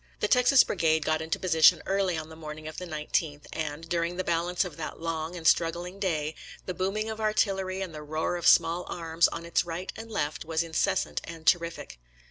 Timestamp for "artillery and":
7.21-7.93